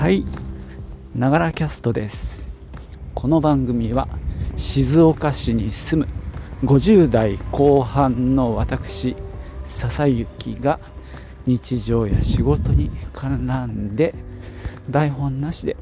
[0.00, 0.24] はい。
[1.14, 2.54] ながらキャストです。
[3.14, 4.08] この番組は
[4.56, 9.14] 静岡市に住む50代後半の私
[9.62, 10.80] 笹雪が
[11.44, 14.14] 日常や仕事に絡んで
[14.88, 15.76] 台本なしで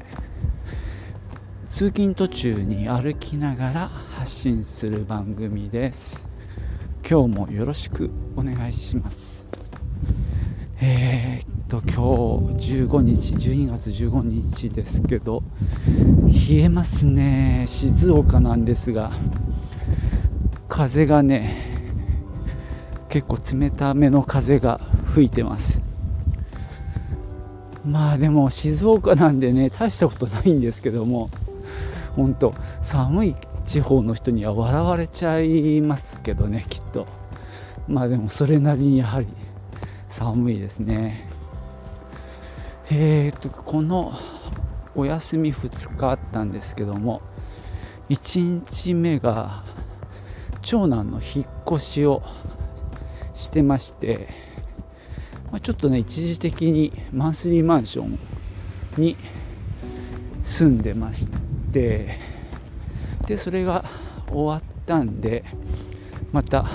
[1.65, 6.29] 通勤途中に歩きながら発信する番組です。
[7.09, 9.47] 今日もよろしくお願いします。
[10.81, 11.91] えー、と今
[12.57, 15.43] 日15日12月15日ですけど
[16.49, 17.65] 冷えますね。
[17.67, 19.11] 静岡なんですが
[20.67, 21.55] 風がね
[23.07, 24.81] 結構冷ための風が
[25.13, 25.79] 吹いてます。
[27.85, 31.29] まあでも静岡なんでね大したことないんですけども
[32.15, 37.05] 本当寒い地方の人には笑われちゃいますけどねきっと。
[37.87, 39.27] まあでもそれなりにやはり
[40.07, 41.28] 寒いですね。
[42.91, 44.13] えーとこの
[44.95, 47.21] お休み2日あったんですけども
[48.09, 49.63] 1日目が
[50.63, 52.23] 長男の引っ越しを
[53.35, 54.27] してまして、
[55.51, 58.17] まあ、ちょっとね一時的にマンスリーマンション
[58.97, 59.15] に
[60.43, 61.27] 住んでまし
[61.71, 62.17] て
[63.27, 63.85] でそれが
[64.27, 65.43] 終わったんで
[66.31, 66.65] また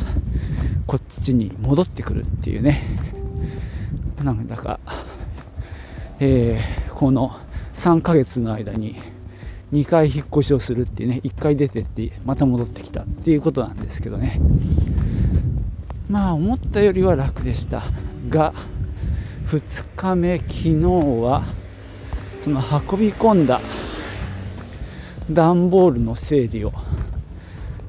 [0.87, 2.83] こっちに戻ってくるっていうね。
[4.23, 4.81] なんだか、
[6.21, 7.37] えー、この
[7.75, 8.97] 3ヶ月の間に
[9.73, 14.41] 2回引っ越しをするっていうね1回出てってまた戻ってきたっていうことなんですけどね。
[16.09, 17.83] まあ思ったよりは楽でした。
[18.29, 18.53] が
[19.49, 20.75] 2日目昨日
[21.23, 21.43] は
[22.37, 23.61] その運び込んだ
[25.31, 26.73] 段ボールの整理を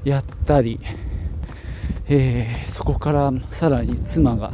[0.04, 0.80] やったり、
[2.08, 4.52] えー、そこからさらに妻が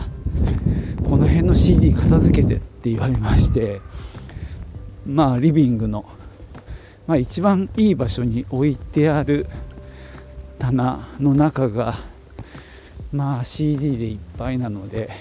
[1.03, 3.79] この辺の CD 片付けてって言われまして
[5.05, 6.03] まあリビングの、
[7.05, 9.45] まあ、一番いい場所に置いてある
[10.57, 11.93] 棚の中が
[13.13, 15.11] まあ CD でいっぱいなので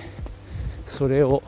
[0.87, 1.43] それを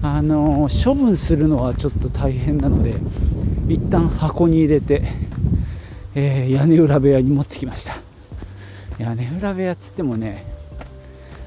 [0.00, 2.94] あの処分するのはちょっと大変なので
[3.68, 5.02] 一旦箱に入れて、
[6.14, 7.94] えー、屋根裏部屋に持ってきました。
[8.98, 10.44] 屋根裏部屋っつってもね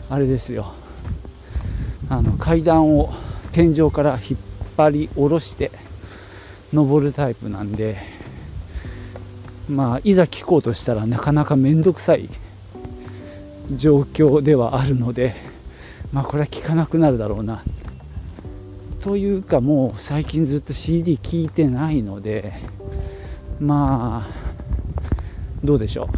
[0.10, 0.81] あれですよ。
[2.12, 3.10] あの階段を
[3.54, 4.40] 天井から引っ
[4.76, 5.72] 張り下ろして
[6.74, 7.96] 登るタイプなんで
[9.70, 12.28] まあいざ聞こうとしたらなかなか面倒くさい
[13.74, 15.36] 状況ではあるので
[16.12, 17.64] まあこれは聞かなくなるだろうな。
[19.00, 22.52] というかもう最近ずっと CD 聴いてないので
[23.62, 24.30] まあ
[25.64, 26.10] どうでしょ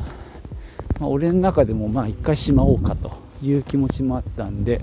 [0.98, 4.82] う、まあ、俺の中でもまあ一回しまおうかという気持ちもあったんで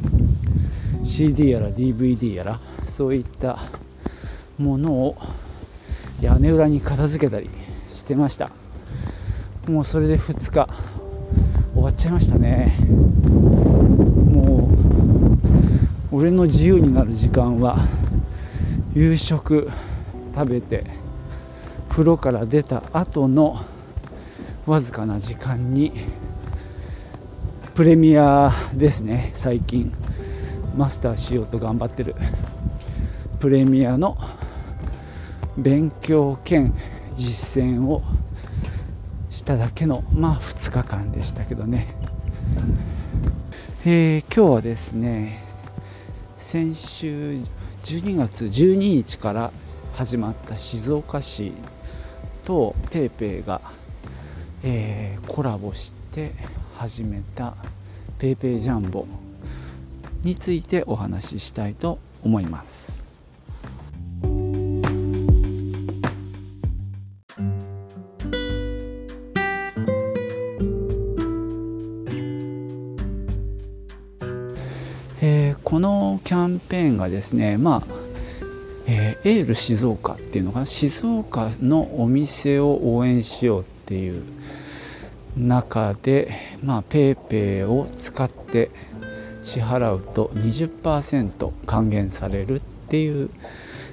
[1.03, 3.59] CD やら DVD やらそういった
[4.59, 5.16] ものを
[6.21, 7.49] 屋根裏に片付けたり
[7.88, 8.50] してました。
[9.66, 10.69] もうそれで2日
[11.75, 12.77] 終わっちゃいましたね。
[14.33, 14.69] も
[16.12, 17.78] う俺の自由になる時間は
[18.94, 19.71] 夕食
[20.34, 20.84] 食べて
[21.89, 23.65] 風呂から出た後の
[24.66, 25.93] わずかな時間に
[27.75, 29.93] プレミアですね最近。
[30.77, 32.15] マスターしようと頑張ってる。
[33.41, 34.19] プレミアの
[35.57, 36.75] 勉強兼
[37.13, 38.03] 実践を
[39.31, 41.95] しただけのまあ2日間でしたけどね、
[43.87, 45.43] えー、今日はですね
[46.37, 47.41] 先週
[47.85, 49.53] 12月12日から
[49.95, 51.53] 始まった静岡市
[52.45, 53.63] と PayPay が、
[54.63, 56.33] えー、コラボして
[56.77, 57.55] 始めた
[58.19, 59.07] PayPay ジャンボ
[60.23, 63.01] についてお話ししたいと思います。
[75.71, 77.83] このキャンペーンがですねまあ
[78.89, 84.21] えー、エール静岡っていうのが静岡のお店を応援しようっていう
[85.37, 86.33] 中で、
[86.65, 88.71] まあ、ペイペイを使って
[89.51, 93.31] 支払うと20%還元されるっていう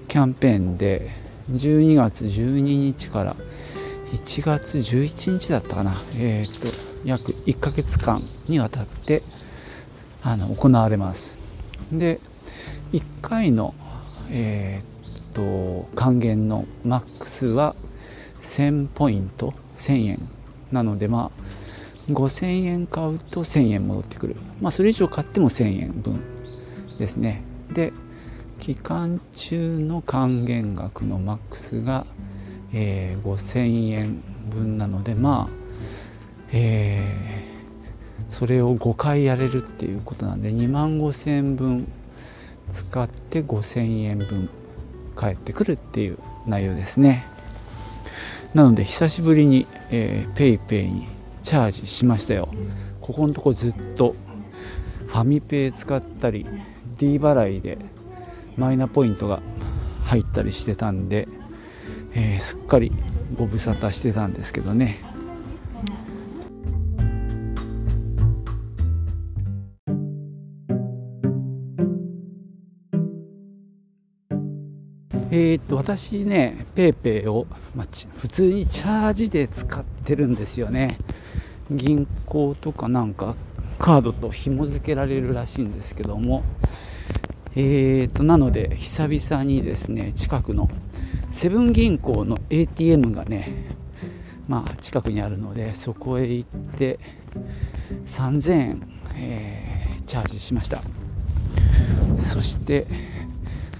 [0.07, 1.09] キャンペーンで
[1.51, 3.35] 12月12日から
[4.11, 6.73] 1月11日だったかな、えーと、と
[7.05, 9.23] 約1ヶ月間にわたって
[10.21, 11.37] あの行われます。
[11.91, 12.19] で
[12.91, 13.73] 1回の、
[14.29, 17.75] えー、っと還元のマックスは
[18.41, 20.29] 1000ポイント1000円
[20.71, 21.66] なのでまあ
[22.07, 24.35] 5000円買うと1000円戻ってくる。
[24.61, 26.21] まあそれ以上買っても1000円分
[26.97, 27.43] ですね。
[27.73, 27.93] で
[28.59, 32.05] 期間中の還元額のマックスが、
[32.73, 35.53] えー、5000円分なのでまあ、
[36.51, 41.87] えー、それを5回やれるっていうことなんで2万5000円分
[42.71, 44.49] 使って5000円分
[45.15, 47.25] 返ってくるっていう内容ですね。
[48.53, 51.07] なので久しぶりに PayPay、えー、ペイに
[51.47, 52.49] チャージしましたよ。
[52.99, 54.15] ここのとこずっと
[55.07, 56.45] ファミペイ使ったり
[56.99, 57.77] D 払いで
[58.57, 59.41] マイナポイントが
[60.03, 61.29] 入ったりしてたんで、
[62.13, 62.91] えー、すっかり
[63.37, 64.97] ご無沙汰してたんですけどね。
[75.37, 77.45] えー、っと私ね PayPay を、
[77.75, 77.87] まあ、
[78.17, 80.97] 普通にチャージで使ってるんですよね。
[81.69, 83.35] 銀行とかなんか
[83.77, 86.43] カードと紐付けられるらしいんですけども。
[87.59, 90.69] えーと、なので久々にですね近くの
[91.31, 93.75] セブン銀行の ATM がね
[94.47, 96.99] まあ近くにあるのでそこへ行って
[98.05, 98.81] 3000円、
[99.15, 100.81] えー、チャージしました。
[102.17, 102.85] そして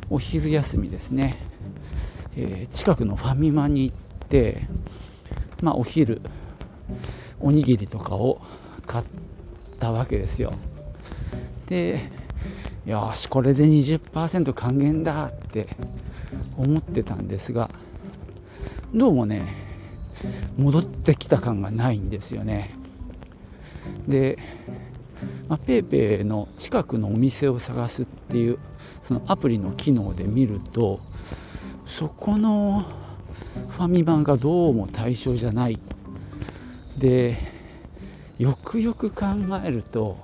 [0.09, 1.36] お昼休みですね、
[2.39, 4.62] えー、近くのファミマに行って
[5.63, 6.22] まあお昼
[7.39, 8.42] おにぎりとかを
[8.86, 9.06] 買っ
[9.80, 10.54] たわけですよ。
[11.66, 12.00] で
[12.86, 15.68] よしこれで20%還元だって
[16.56, 17.69] 思ってたんですが
[18.94, 19.45] どうもね
[20.57, 22.72] 戻ってきた感がないんですよね。
[24.07, 24.38] で、
[25.50, 28.60] まあ、ペイペイの近くのお店を探すっていう
[29.01, 31.00] そのアプリの機能で見ると
[31.88, 32.86] そこの
[33.69, 35.80] ファミマがどうも対象じゃない。
[36.98, 37.38] で
[38.38, 39.25] よくよく考
[39.63, 40.18] えると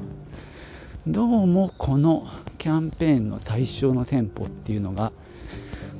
[1.07, 2.27] どうもこの
[2.57, 5.11] キャンペーンの対象の店舗っていうのが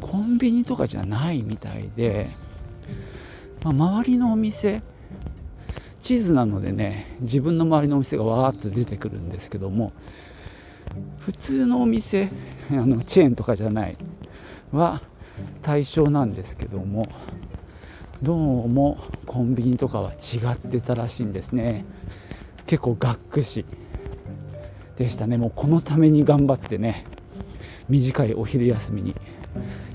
[0.01, 2.30] コンビニとかじゃないみたいで、
[3.63, 4.81] まあ、周りのお店
[6.01, 9.94] 地図なのでね自分の周りのお店がわーっと出てくるんですけども
[11.19, 12.30] 普通のお店
[12.71, 13.98] あのチェーンとかじゃない
[14.71, 15.01] は
[15.62, 17.07] 対象なんですけども
[18.21, 21.83] どうもコンビニとかは違ってたらしいんですね。
[22.65, 23.65] 結構がっくし
[24.95, 25.35] でしたね。
[25.35, 27.03] もうこのために頑張ってね
[27.89, 29.15] 短いお昼休みに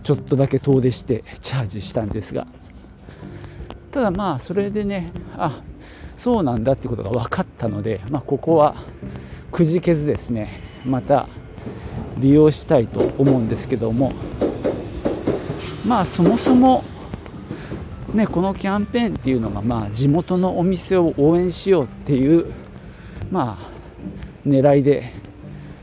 [0.02, 2.46] ちょっとだけ遠出してチャージしたんですが。
[3.90, 5.62] ただまあそれでねあ
[6.14, 8.74] そうなんだってことが分かったので、まあ、ここは
[9.50, 10.48] くじけずですね
[10.84, 11.28] また
[12.18, 14.12] 利用したいと思うんですけども
[15.88, 16.84] まあそもそも
[18.12, 22.52] ねこのキャンペーンっていうのがまあ地元のお店を応援しようっていう
[23.30, 23.70] まあ
[24.46, 25.04] 狙いで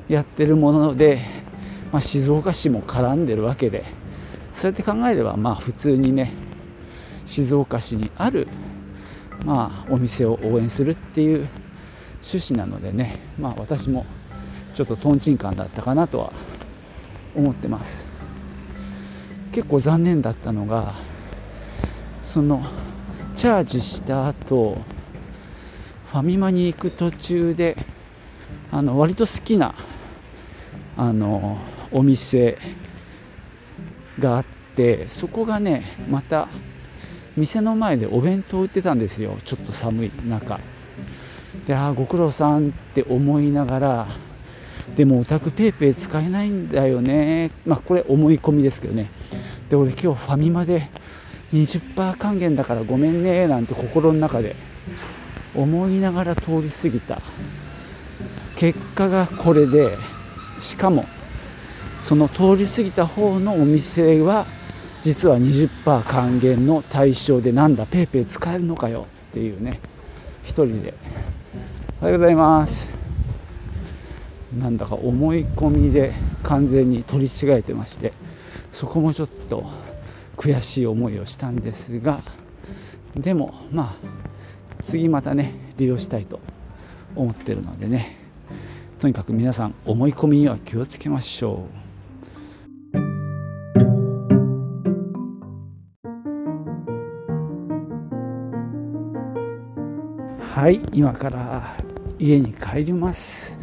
[0.07, 1.19] やってるもので、
[1.91, 3.83] まあ、静岡市も絡んでるわけで
[4.53, 6.31] そうやって考えればまあ普通にね
[7.25, 8.47] 静岡市にある、
[9.43, 11.47] まあ、お店を応援するっていう
[12.21, 14.05] 趣旨なのでね、まあ、私も
[14.75, 16.31] ちょっととんちんカンだったかなとは
[17.35, 18.14] 思ってます。
[19.55, 20.91] 結構残念だったのが
[22.21, 22.61] その
[23.33, 24.77] チャージした後
[26.11, 27.77] ファミマに行く途中で
[28.69, 29.73] あの割と好きな
[30.97, 31.57] あの
[31.89, 32.57] お店
[34.19, 34.45] があっ
[34.75, 36.50] てそこがねまた
[37.38, 39.38] 店の前でお弁当売ってたんですよ。
[39.45, 40.59] ちょっと寒い中。
[41.65, 44.07] でああご苦労さんって思いながら
[44.97, 47.51] でもお宅ペイペイ使えないんだよね。
[47.65, 49.09] まあこれ思い込みですけどね。
[49.69, 50.89] で俺今日ファミマで
[51.53, 54.55] 20%還元だからごめんねなんて心の中で
[55.55, 57.22] 思いながら通り過ぎた。
[58.55, 59.98] 結果がこれで
[60.60, 61.05] しかも
[62.01, 64.45] その通り過ぎた方のお店は
[65.01, 69.79] 実は20%還元の対象でなんだ PayPay 使えるのかよっていうね
[70.43, 70.93] 1人で。
[72.01, 72.88] おはようございます。
[74.57, 78.13] なんだか思い込みで完全に取り違えてまして。
[78.75, 79.63] そこもちょっと
[80.36, 82.20] 悔しい思いをしたんですが
[83.15, 83.96] でもまあ
[84.82, 86.41] 次またね利用したいと
[87.15, 88.17] 思ってるのでね
[89.00, 91.67] とにかく皆さん思い込みには気をつけましょ
[92.94, 92.98] う。
[100.53, 101.77] はい今から
[102.20, 103.58] 家に帰ります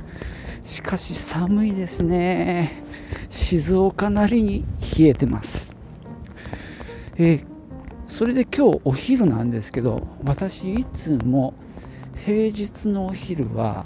[0.64, 2.83] しかし寒いですね
[3.28, 4.64] 静岡なりに
[4.99, 5.75] 冷えてます
[7.16, 7.46] えー、
[8.08, 11.54] それで今日お昼なんですけど私いつも
[12.25, 13.84] 平日のお昼は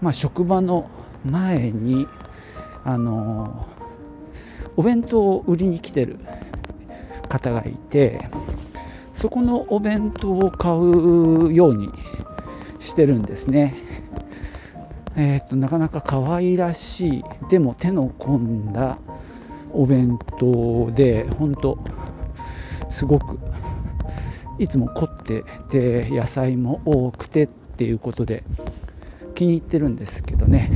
[0.00, 0.88] まあ、職場の
[1.24, 2.06] 前に
[2.84, 3.66] あの
[4.76, 6.18] お弁当を売りに来てる
[7.28, 8.28] 方がいて
[9.12, 11.88] そこのお弁当を買うように
[12.78, 13.74] してるんですね。
[15.18, 18.98] えーと、なかなか可愛らしいでも手の込んだ
[19.76, 21.78] お弁当で本当
[22.88, 23.38] すごく
[24.58, 28.42] いつも凝ってて野菜も多くてっていうことで
[29.34, 30.70] 気に入ってるんですけどね。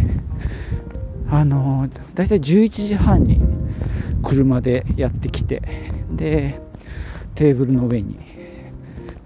[1.31, 3.41] あのだいたい11時半に
[4.23, 5.63] 車でやってきて
[6.11, 6.61] で
[7.35, 8.19] テーブルの上に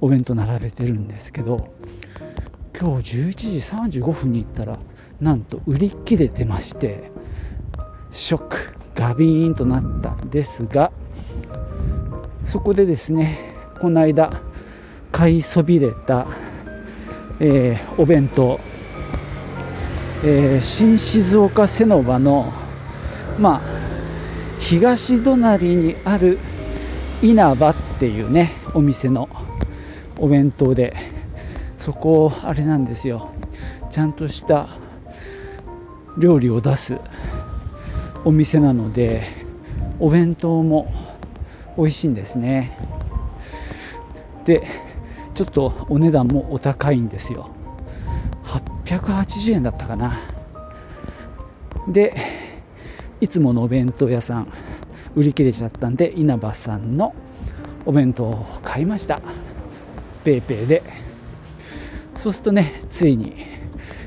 [0.02, 1.74] お弁当並べてるんですけど
[2.78, 4.78] 今日11時35分に行ったら
[5.18, 7.10] なんと売り切れてまして
[8.12, 8.73] ショック。
[8.94, 10.92] ガビーンとなったんですが
[12.44, 14.30] そこでですねこの間
[15.10, 16.26] 買いそびれた、
[17.40, 18.60] えー、お弁当、
[20.24, 22.52] えー、新静岡セノバの
[23.38, 23.60] まあ
[24.60, 26.38] 東隣にある
[27.22, 29.28] 稲葉っていうねお店の
[30.18, 30.94] お弁当で
[31.76, 33.30] そこあれなんですよ。
[33.90, 34.66] ちゃんとした
[36.18, 36.98] 料理を出す
[38.24, 39.22] お店なので
[39.98, 40.92] お弁当も
[41.76, 42.76] 美味しいんですね。
[44.44, 44.66] で
[45.34, 47.50] ちょっとお値段もお高いんですよ。
[48.84, 50.14] 880円だったかな。
[51.88, 52.14] で
[53.20, 54.48] いつものお弁当屋さん
[55.14, 57.14] 売り切れちゃったんで稲葉さんの
[57.84, 59.20] お弁当を買いました。
[60.24, 60.82] PayPay で。
[62.16, 63.34] そうするとねついに、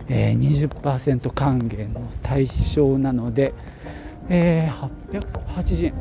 [0.08, 3.54] えー、20%還元の対象なので、
[4.30, 5.22] えー、
[5.56, 5.94] 880円。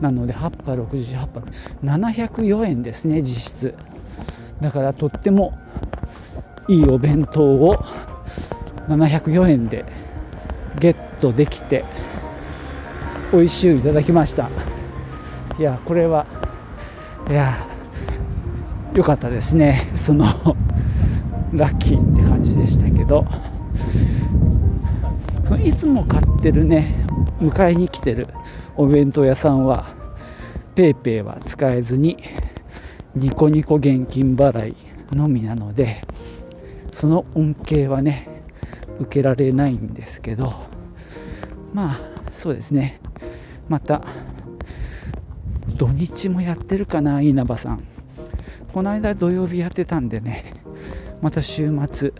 [0.00, 1.42] なので8波68波
[1.82, 3.74] 704円ですね実質。
[4.60, 5.58] だからとっても
[6.68, 7.76] いいお弁当を
[8.88, 9.84] 704円で
[10.78, 11.84] ゲットできて
[13.32, 14.50] 美味しゅういただきました。
[15.58, 16.26] いやこれは
[17.28, 17.54] いや
[18.94, 19.90] 良かったですね。
[19.96, 20.24] その
[21.52, 23.24] ラッキーって感じでしたけど。
[25.44, 26.94] そのいつも買ってるね
[27.40, 28.28] 迎えに来てる
[28.76, 29.86] お弁当屋さんは
[30.74, 32.18] PayPay は使えずに
[33.14, 34.76] ニコニコ現金払い
[35.12, 36.02] のみなので
[36.92, 38.42] その恩恵はね
[39.00, 40.52] 受けられないんですけど
[41.72, 42.00] まあ
[42.32, 43.00] そうですね。
[43.68, 44.02] また
[45.76, 47.84] 土日もやってるかな稲葉さん。
[48.72, 50.62] この間土曜日やってたんでね
[51.20, 52.12] また週末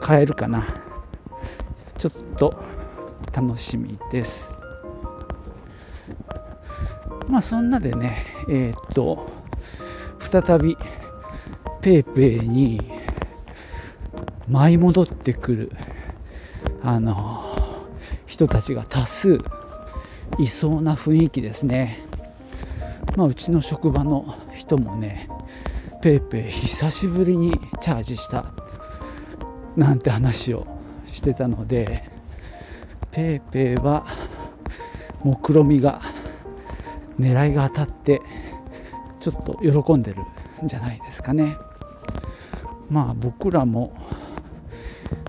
[0.00, 0.66] 買えるかな。
[1.96, 2.62] ちょっと
[3.32, 4.56] 楽しみです。
[7.28, 9.30] まあそんなでねえー、っと
[10.18, 10.76] 再び
[11.80, 12.80] PayPay に
[14.48, 15.72] 舞い戻ってくる
[16.82, 17.44] あの
[18.26, 19.38] 人たちが多数
[20.38, 21.98] いそうな雰囲気ですね。
[23.16, 25.28] まあうちの職場の人もね
[26.02, 28.46] PayPay 久しぶりにチャージした
[29.76, 30.66] なんて話を
[31.06, 32.19] してたので
[33.12, 34.06] PayPay は
[35.22, 36.00] 目論みが
[37.18, 38.20] 狙いが当たって
[39.20, 40.20] ちょっと喜んでる
[40.64, 41.56] んじゃないですかね。
[42.88, 43.92] まあ僕らも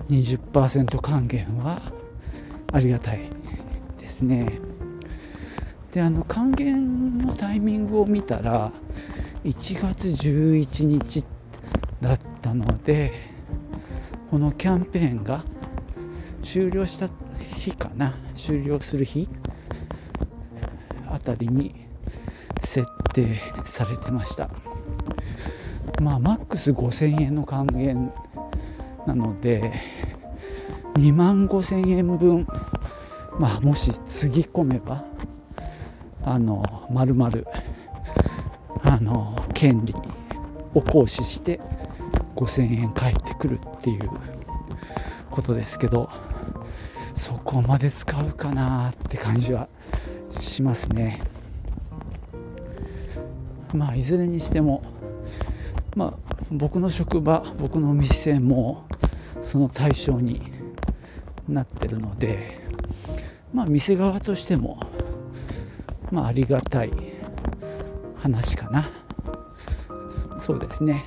[0.08, 1.80] 20%還元は
[2.72, 3.20] ありがたい
[3.98, 4.46] ですね。
[5.92, 8.72] であの還元のタイミングを見たら
[9.44, 11.24] 1月11日
[12.00, 13.12] だったので
[14.30, 15.44] このキャンペーンが
[16.42, 17.08] 終了した
[17.62, 19.28] 日かな終了する日
[21.08, 21.72] あたりに
[22.60, 24.50] 設定されてました。
[26.00, 28.12] まあマックス5000円の還元
[29.06, 29.72] なので
[30.94, 32.46] 2万5000円分
[33.38, 35.04] まあもしつぎ込めば
[36.24, 37.30] あの丸々
[38.82, 39.94] あの権利
[40.74, 41.60] を行使して
[42.34, 44.10] 5000円返ってくるっていう
[45.30, 46.10] ことですけど
[47.44, 49.68] こまで使うかなって感じは
[50.30, 51.22] しますね。
[53.74, 54.82] まあいずれにしても
[55.96, 56.14] まあ
[56.50, 58.86] 僕の職場僕の店も
[59.40, 60.42] その対象に
[61.48, 62.60] なってるので
[63.52, 64.78] まあ店側としても
[66.10, 66.92] まあありがたい
[68.18, 68.88] 話かな。
[70.38, 71.04] そうですね。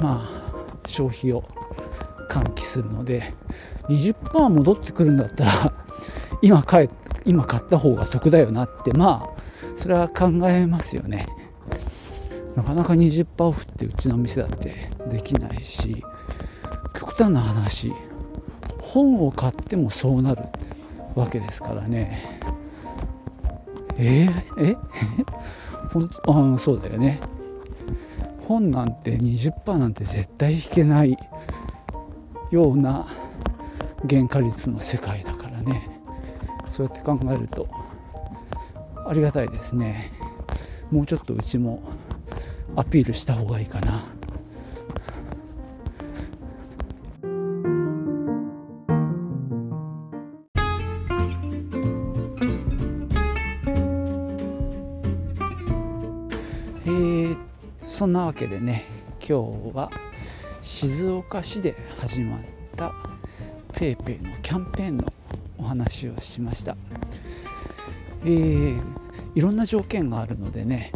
[0.00, 0.28] まあ
[0.86, 1.42] 消費を
[2.28, 3.34] 喚起するので
[3.88, 5.72] 20%戻ってくるんだったら
[6.42, 6.88] 今買え
[7.24, 9.42] 今買った方が得だよなってまあ
[9.76, 11.26] それは考えますよね。
[12.54, 16.02] なかなか20%オフってうちの店だってできないし
[16.94, 17.92] 極端な話
[18.80, 20.42] 本を買ってもそうなる
[21.14, 22.40] わけですからね。
[23.98, 24.76] えー、え？
[26.24, 27.20] ほんあそうだよね。
[28.48, 31.18] 本なんて20%なんて絶対引けない
[32.50, 33.06] ような
[34.08, 35.88] 原価率の世界だからね。
[36.66, 37.68] そうやって考えると
[39.06, 40.12] ありがたいですね。
[40.90, 41.82] もうちょっとうちも
[42.76, 44.04] アピールした方がいいかな。
[56.84, 57.38] えー、
[57.84, 58.84] そんなわけでね
[59.18, 59.90] 今日は
[60.62, 62.40] 静岡市で始まっ
[62.76, 62.92] た
[63.76, 65.12] PayPay のキャンペーンの
[65.58, 66.76] お話をしました、
[68.24, 68.82] えー、
[69.34, 70.92] いろんな条件があるのでね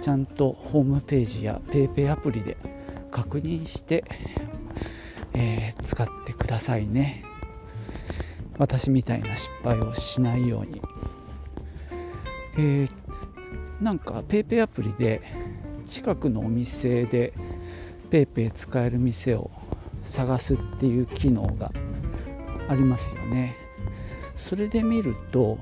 [0.00, 2.56] ちゃんとホームページや PayPay アプリで
[3.10, 4.04] 確認して、
[5.34, 7.24] えー、使ってくださいね。
[8.58, 10.82] 私みたいな失敗をしないように、
[12.54, 12.88] えー、
[13.80, 15.22] なんか PayPay アプリで
[15.86, 17.32] 近くのお店で
[18.10, 19.50] PayPay 使える店を
[20.02, 21.70] 探すっていう機能が
[22.68, 23.56] ありますよね。
[24.36, 25.58] それで見ると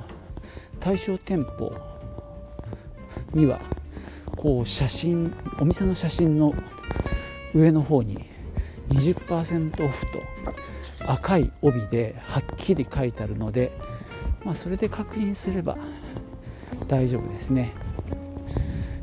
[0.79, 1.73] 対象店舗
[3.33, 3.61] には
[4.37, 6.55] こう写真お店の写真の
[7.55, 8.29] 上の方に
[8.89, 10.23] 20%オフと
[11.07, 13.73] 赤い帯ではっきり書いてあるので、
[14.45, 15.79] まあ、それで確認すれば
[16.89, 17.73] 大丈夫ですね。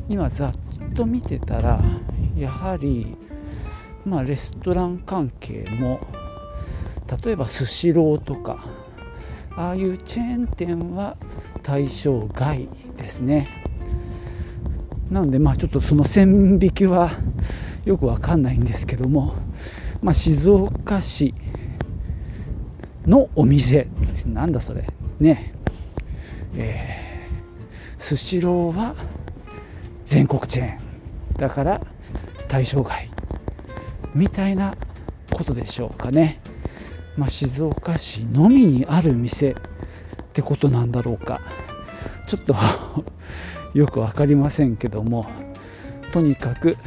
[0.10, 0.52] 今ざっ
[0.94, 1.82] と見てたら
[2.38, 3.16] やはり
[4.06, 6.06] まあレストラン関係も
[7.24, 8.66] 例えばスシローとか
[9.56, 11.16] ああいうチェーン店は
[11.62, 12.68] 対象外
[12.98, 13.48] ですね。
[15.12, 17.12] なのでまあちょっとその線引きは
[17.86, 19.36] よくわかんないんですけども、
[20.02, 21.34] まあ、静岡市
[23.06, 23.88] のお店
[24.26, 24.86] なんだそれ。
[25.20, 25.54] ね。
[26.56, 26.98] え、
[27.98, 28.96] スシローは
[30.04, 30.80] 全国チェーン
[31.38, 31.82] だから
[32.48, 33.10] 対象外
[34.16, 34.76] みたいな
[35.32, 36.40] ことでしょうかね。
[37.18, 39.56] まあ、静岡市のみにある店っ
[40.34, 41.42] てことなんだろうか。
[42.28, 42.56] ちょっと
[43.78, 45.26] よく分かりませんけども
[46.12, 46.78] とにかく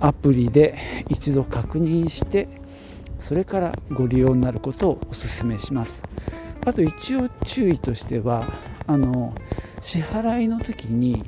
[0.00, 0.76] アプリで
[1.08, 2.48] 一度確認して
[3.18, 6.04] それからご利用になることをお勧めします。
[6.64, 8.44] あと一応注意としては
[8.86, 9.34] あの
[9.80, 11.24] 支払いの時に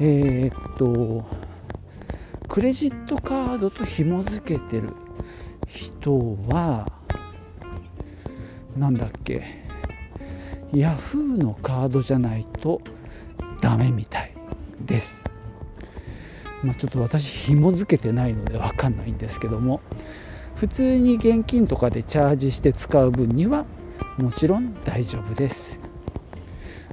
[0.00, 1.24] えー、っと
[2.48, 4.90] クレジットカードと紐付けてる
[5.72, 6.90] 人は
[8.76, 9.42] なんだっけ
[10.72, 12.80] ヤフーのカードじゃないと
[13.60, 14.34] ダメみたい
[14.80, 15.24] です。
[16.62, 19.80] まあ、ちょっと私紐付けてないので分かんないんですけども
[20.54, 23.64] 普通に現金とかでチャージして使う分には
[24.16, 25.80] もちろん大丈夫です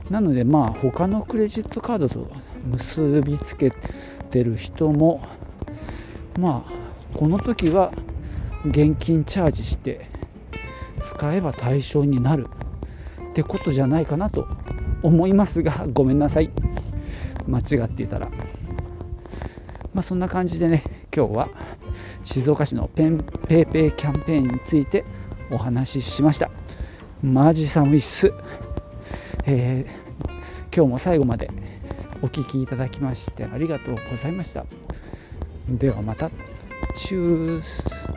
[0.10, 2.32] なのでまあ他のクレジットカードと
[2.66, 3.70] 結びつけ
[4.32, 5.22] てる人も
[6.40, 7.94] まあこの時は
[8.66, 10.08] 現金チャージして
[11.02, 12.48] 使えば対象になる
[13.30, 14.48] ってことじゃないかなと
[15.02, 16.52] 思いますがごめんなさい。
[17.48, 18.30] 間違っていたら。
[19.94, 20.84] まあそんな感じでね
[21.16, 21.50] 今日は
[22.24, 25.06] 静岡市のペンペイペイキャンペーンについて
[25.50, 26.52] お話ししました。
[27.24, 28.34] マジ寒いっす、
[29.46, 31.50] えー、今日も最後まで
[32.22, 34.66] お聴きいただきましてありがとうございました。
[35.70, 36.30] ではまた。
[36.96, 38.09] チュース。